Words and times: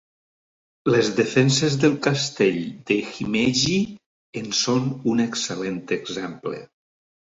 Les 0.95 1.11
defenses 1.19 1.75
del 1.83 1.93
castell 2.07 2.59
de 2.93 2.99
Himeji 3.11 3.79
en 4.45 4.53
són 4.65 4.93
un 5.15 5.27
excel·lent 5.31 5.83
exemple. 6.03 6.69